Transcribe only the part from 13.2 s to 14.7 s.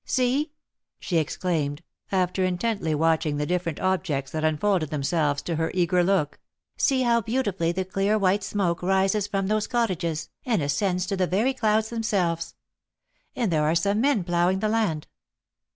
and there are some men ploughing the